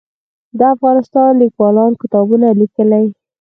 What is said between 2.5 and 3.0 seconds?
لیکي